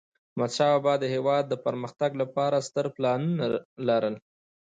احمدشاه 0.31 0.73
بابا 0.75 0.93
د 0.99 1.05
هیواد 1.13 1.43
د 1.49 1.53
پرمختګ 1.65 2.11
لپاره 2.21 2.65
ستر 2.67 2.85
پلانونه 2.95 3.45
لرل. 3.87 4.15